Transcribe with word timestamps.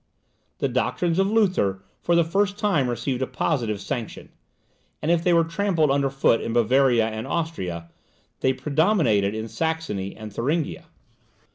The 0.57 0.67
doctrines 0.67 1.19
of 1.19 1.29
Luther 1.29 1.83
for 2.01 2.15
the 2.15 2.23
first 2.23 2.57
time 2.57 2.89
received 2.89 3.21
a 3.21 3.27
positive 3.27 3.79
sanction; 3.79 4.29
and 4.99 5.11
if 5.11 5.23
they 5.23 5.31
were 5.31 5.43
trampled 5.43 5.91
under 5.91 6.09
foot 6.09 6.41
in 6.41 6.53
Bavaria 6.53 7.05
and 7.07 7.27
Austria, 7.27 7.87
they 8.39 8.51
predominated 8.51 9.35
in 9.35 9.47
Saxony 9.47 10.15
and 10.17 10.33
Thuringia. 10.33 10.85